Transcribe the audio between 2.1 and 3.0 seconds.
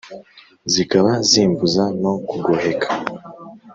kugoheka